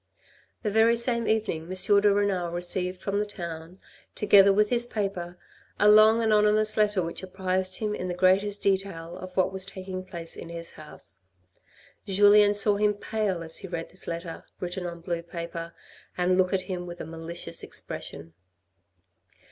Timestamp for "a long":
5.79-6.23